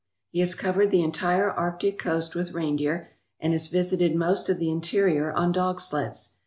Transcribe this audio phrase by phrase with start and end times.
[0.31, 4.71] He has covered the entire Arctic coast with reindeer and has visited most of the
[4.71, 6.37] interior on dog sleds.